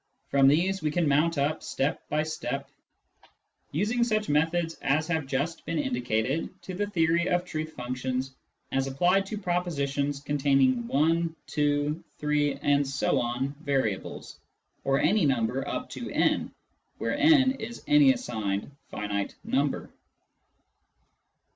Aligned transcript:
From 0.31 0.47
these 0.47 0.81
we 0.81 0.89
can 0.89 1.07
mount 1.07 1.37
up 1.37 1.61
step 1.61 2.01
by 2.09 2.23
step, 2.23 2.71
using 3.71 4.03
such 4.03 4.29
methods 4.29 4.73
as 4.81 5.05
have 5.05 5.27
just 5.27 5.63
been 5.63 5.77
indicated, 5.77 6.49
to 6.63 6.73
the 6.73 6.87
theory 6.87 7.27
of 7.29 7.45
truth 7.45 7.73
functions 7.73 8.33
as 8.71 8.87
applied 8.87 9.27
to 9.27 9.37
propositions 9.37 10.19
containing 10.19 10.87
one, 10.87 11.35
two, 11.45 12.03
three... 12.17 12.55
variables, 13.63 14.39
or 14.83 14.99
any 14.99 15.23
number 15.23 15.67
up 15.67 15.87
to 15.91 16.09
n, 16.09 16.51
where 16.97 17.15
n 17.15 17.51
is 17.59 17.83
any 17.85 18.11
assigned 18.11 18.71
finite 18.89 19.35
number. 19.43 19.91